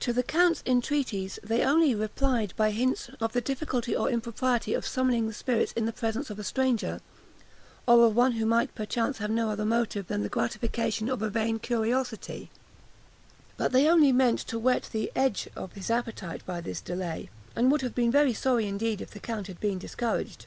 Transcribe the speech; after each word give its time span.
To 0.00 0.12
the 0.12 0.22
count's 0.22 0.62
entreaties 0.66 1.38
they 1.42 1.62
only 1.62 1.94
replied 1.94 2.52
by 2.54 2.70
hints 2.70 3.08
of 3.18 3.32
the 3.32 3.40
difficulty 3.40 3.96
or 3.96 4.10
impropriety 4.10 4.74
of 4.74 4.86
summoning 4.86 5.26
the 5.26 5.32
spirits 5.32 5.72
in 5.72 5.86
the 5.86 5.92
presence 5.94 6.28
of 6.28 6.38
a 6.38 6.44
stranger, 6.44 7.00
or 7.86 8.04
of 8.04 8.14
one 8.14 8.32
who 8.32 8.44
might 8.44 8.74
perchance 8.74 9.16
have 9.16 9.30
no 9.30 9.48
other 9.48 9.64
motive 9.64 10.06
than 10.08 10.22
the 10.22 10.28
gratification 10.28 11.08
of 11.08 11.22
a 11.22 11.30
vain 11.30 11.58
curiosity; 11.60 12.50
but 13.56 13.72
they 13.72 13.88
only 13.88 14.12
meant 14.12 14.40
to 14.40 14.58
whet 14.58 14.90
the 14.92 15.10
edge 15.16 15.48
of 15.56 15.72
his 15.72 15.90
appetite 15.90 16.44
by 16.44 16.60
this 16.60 16.82
delay, 16.82 17.30
and 17.56 17.72
would 17.72 17.80
have 17.80 17.94
been 17.94 18.12
sorry 18.34 18.66
indeed 18.66 19.00
if 19.00 19.12
the 19.12 19.18
count 19.18 19.46
had 19.46 19.58
been 19.60 19.78
discouraged. 19.78 20.44